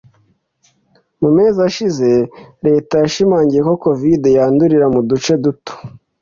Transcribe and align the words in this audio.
Mu 1.21 1.29
mezi 1.37 1.57
ashize 1.67 2.09
retayashimangiye 2.65 3.61
ko 3.67 3.73
Covid 3.83 4.21
yandurira 4.37 4.85
mu 4.93 5.01
duce 5.09 5.33
duto 5.43 5.73